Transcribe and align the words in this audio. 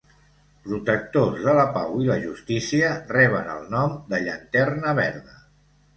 Protectors 0.67 1.43
de 1.49 1.53
la 1.59 1.65
pau 1.75 2.01
i 2.05 2.09
la 2.11 2.17
justícia, 2.25 2.89
reben 3.19 3.53
el 3.57 3.69
nom 3.77 3.95
de 4.15 4.23
Llanterna 4.29 4.97
Verda. 5.03 5.37